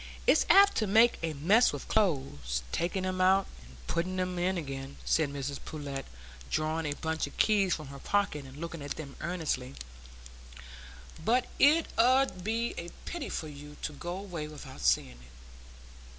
[0.25, 4.57] "It's apt to make a mess with clothes, taking 'em out and putting 'em in
[4.57, 6.07] again," said Mrs Pullet,
[6.49, 9.75] drawing a bunch of keys from her pocket and looking at them earnestly,
[11.23, 15.31] "but it 'ud be a pity for you to go away without seeing it.